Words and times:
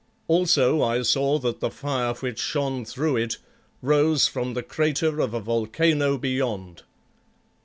Also 0.27 0.81
I 0.81 1.03
saw 1.03 1.37
that 1.37 1.59
the 1.59 1.69
fire 1.69 2.15
which 2.15 2.39
shone 2.39 2.85
through 2.85 3.17
it 3.17 3.37
rose 3.83 4.27
from 4.27 4.55
the 4.55 4.63
crater 4.63 5.19
of 5.21 5.35
a 5.35 5.39
volcano 5.39 6.17
beyond. 6.17 6.81